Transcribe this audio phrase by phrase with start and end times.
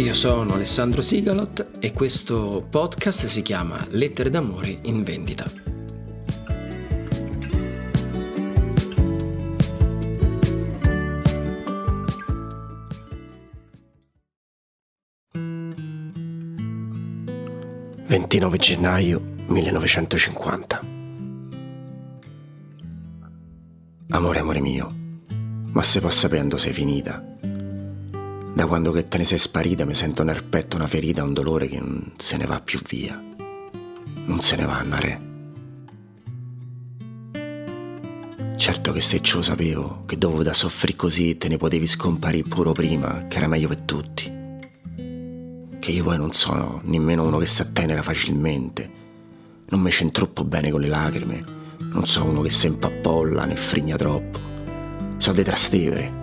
[0.00, 5.44] Io sono Alessandro Sigalot e questo podcast si chiama Lettere d'amore in vendita.
[18.08, 20.80] «29 gennaio 1950
[24.08, 24.94] Amore, amore mio,
[25.72, 27.30] ma se poi sapendo sei finita
[28.52, 31.68] da quando che te ne sei sparita mi sento nel petto una ferita, un dolore
[31.68, 33.22] che non se ne va più via.
[34.24, 35.28] Non se ne va, Nare.
[38.56, 42.72] Certo che se lo sapevo, che dopo da soffrire così te ne potevi scomparire pure
[42.72, 44.38] prima, che era meglio per tutti.
[45.78, 48.98] Che io poi non sono nemmeno uno che si attenera facilmente.
[49.68, 51.44] Non mi c'entro troppo bene con le lacrime.
[51.78, 54.38] Non sono uno che si impappolla né frigna troppo.
[55.16, 56.19] So dei trastevere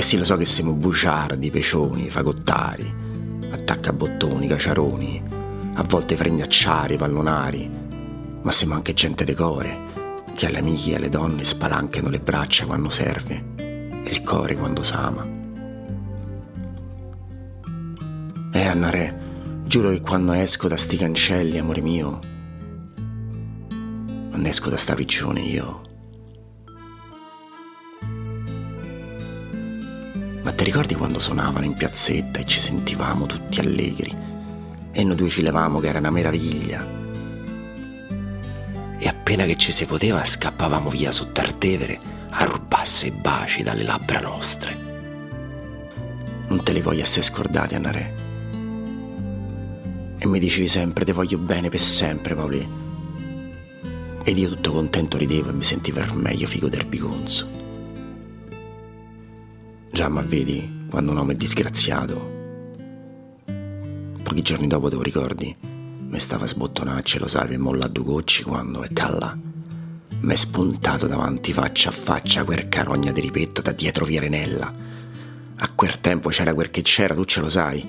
[0.00, 2.90] e sì, lo so che siamo buciardi, pecioni, fagottari,
[3.50, 5.22] attaccabottoni, caciaroni,
[5.74, 7.70] a volte fregnacciari, pallonari,
[8.40, 12.88] ma siamo anche gente decore, che alle amiche e alle donne spalancano le braccia quando
[12.88, 15.22] serve e il cuore quando s'ama.
[18.52, 19.18] Eh, Anna Re,
[19.66, 22.18] giuro che quando esco da sti cancelli, amore mio,
[24.30, 25.88] quando esco da sta prigione io
[30.42, 34.14] Ma ti ricordi quando suonavano in piazzetta e ci sentivamo tutti allegri?
[34.90, 36.86] E noi due filavamo che era una meraviglia.
[38.98, 41.98] E appena che ci si poteva scappavamo via sotto Artevere
[42.30, 44.76] a rubasse i baci dalle labbra nostre.
[46.48, 48.14] Non te li voglio essere scordati, Annare.
[50.18, 52.68] E mi dicevi sempre, te voglio bene per sempre, Paoli.
[54.22, 57.69] Ed io tutto contento ridevo e mi sentivo meglio figo del bigonzo.
[59.92, 62.38] Già, ma vedi, quando un uomo è disgraziato.
[64.22, 65.54] Pochi giorni dopo, te lo ricordi?
[65.60, 69.36] Mi stava sbottonacce, lo sai, e molla a due gocci quando, e calla.
[70.20, 74.72] Mi è spuntato davanti faccia a faccia quel carogna di ripetto da dietro via Renella.
[75.56, 77.84] A quel tempo c'era quel che c'era, tu ce lo sai.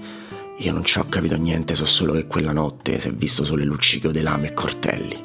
[0.58, 3.62] Io non ci ho capito niente, so solo che quella notte si è visto solo
[3.62, 5.22] il luccichio di lame e cortelli.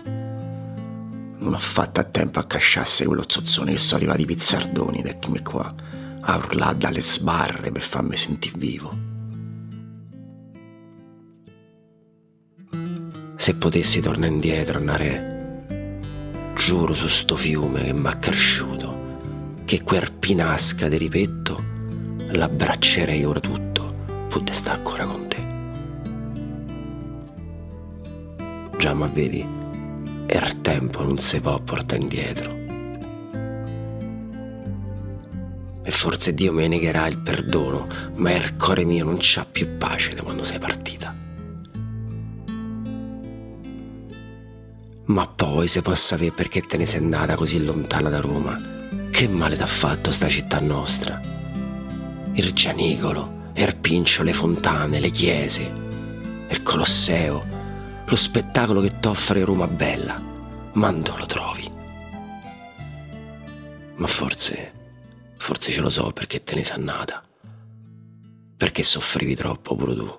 [1.38, 5.06] Non ho fatto a tempo a casciasse quello zozzone che sono arrivati i pizzardoni, ed
[5.06, 5.74] eccomi qua
[6.28, 9.04] a urlare dalle sbarre per farmi sentire vivo.
[13.36, 15.62] Se potessi tornare indietro, andare,
[16.56, 21.62] giuro su sto fiume che m'ha cresciuto, che quel pinasca di ripetto
[22.30, 23.94] l'abbraccerei ora tutto,
[24.28, 25.44] pure sta ancora con te.
[28.78, 29.46] Già, ma vedi,
[30.28, 32.65] il tempo non si può portare indietro
[35.86, 37.86] e forse Dio me negherà il perdono,
[38.16, 41.14] ma il cuore mio non c'ha più pace da quando sei partita.
[45.04, 48.60] Ma poi se posso sapere perché te ne sei andata così lontana da Roma,
[49.12, 51.22] che male t'ha fatto sta città nostra?
[52.32, 55.72] Il Gianicolo, il Pincio, le fontane, le chiese,
[56.48, 57.44] il Colosseo,
[58.04, 60.20] lo spettacolo che t'offre Roma bella,
[60.72, 61.70] ma dove lo trovi?
[63.94, 64.72] Ma forse
[65.38, 67.22] Forse ce lo so perché te ne sei nata.
[68.56, 70.18] Perché soffrivi troppo pure tu.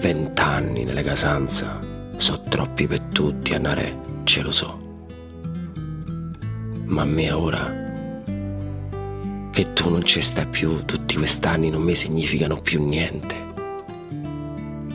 [0.00, 1.78] Vent'anni nelle casanza,
[2.16, 4.86] so troppi per tutti, andare, ce lo so.
[6.84, 7.86] Ma a me ora,
[9.50, 13.46] che tu non ci stai più, tutti quest'anni non mi significano più niente.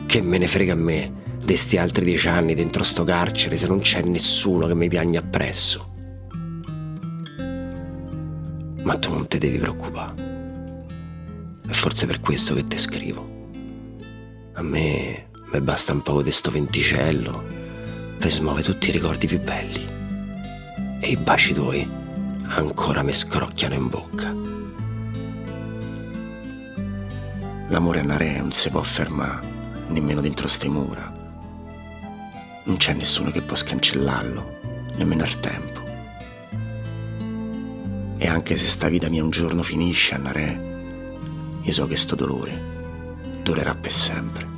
[0.06, 3.66] Che me ne frega a me di sti altri dieci anni dentro sto carcere se
[3.66, 5.92] non c'è nessuno che mi piagna appresso
[8.84, 10.32] ma tu non ti devi preoccupare.
[11.66, 13.32] È forse per questo che ti scrivo.
[14.52, 17.42] A me mi basta un po' di sto venticello
[18.18, 19.86] per smuovere tutti i ricordi più belli.
[21.00, 21.88] E i baci tuoi
[22.46, 24.32] ancora mi scrocchiano in bocca.
[27.68, 29.46] L'amore a Nare non si può fermare,
[29.88, 31.10] nemmeno dentro ste mura.
[32.64, 34.58] Non c'è nessuno che può scancellarlo,
[34.96, 35.83] nemmeno il tempo.
[38.16, 40.72] E anche se sta vita mia un giorno finisce, Annare,
[41.62, 42.72] io so che sto dolore
[43.42, 44.52] durerà per sempre.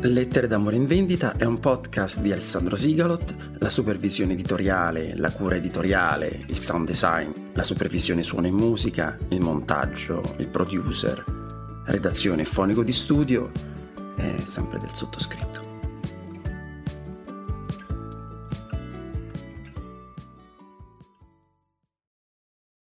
[0.00, 5.56] Lettere d'amore in vendita è un podcast di Alessandro Sigalot, la supervisione editoriale, la cura
[5.56, 11.37] editoriale, il sound design, la supervisione suono e musica, il montaggio, il producer,
[11.88, 13.50] redazione fonico di studio
[14.16, 15.67] è sempre del sottoscritto.